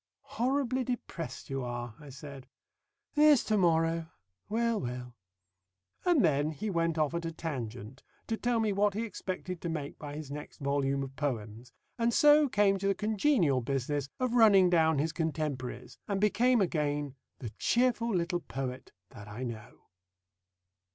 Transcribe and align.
"Horribly 0.41 0.83
depressed 0.83 1.51
you 1.51 1.63
are!" 1.63 1.93
I 1.99 2.09
said. 2.09 2.47
"There's 3.13 3.43
to 3.43 3.55
morrow. 3.55 4.07
Well, 4.49 4.79
well...." 4.81 5.13
And 6.05 6.25
then 6.25 6.49
he 6.53 6.71
went 6.71 6.97
off 6.97 7.13
at 7.13 7.23
a 7.23 7.31
tangent 7.31 8.01
to 8.25 8.35
tell 8.35 8.59
me 8.59 8.73
what 8.73 8.95
he 8.95 9.03
expected 9.03 9.61
to 9.61 9.69
make 9.69 9.99
by 9.99 10.15
his 10.15 10.31
next 10.31 10.57
volume 10.57 11.03
of 11.03 11.15
poems, 11.15 11.71
and 11.99 12.15
so 12.15 12.49
came 12.49 12.79
to 12.79 12.87
the 12.87 12.95
congenial 12.95 13.61
business 13.61 14.09
of 14.19 14.33
running 14.33 14.71
down 14.71 14.97
his 14.97 15.11
contemporaries, 15.13 15.99
and 16.07 16.19
became 16.19 16.61
again 16.61 17.13
the 17.37 17.51
cheerful 17.59 18.11
little 18.11 18.39
Poet 18.39 18.93
that 19.11 19.27
I 19.27 19.43
know. 19.43 19.81